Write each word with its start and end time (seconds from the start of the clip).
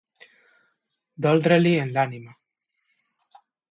Doldre-l'hi 1.27 1.77
en 1.85 1.95
l'ànima. 2.01 2.37